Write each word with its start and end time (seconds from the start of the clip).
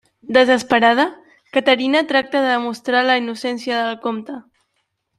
Desesperada, 0.37 1.05
Caterina 1.53 2.01
tracta 2.13 2.41
de 2.47 2.51
demostrar 2.57 3.07
la 3.11 3.21
innocència 3.25 3.83
del 3.85 4.01
comte. 4.09 4.43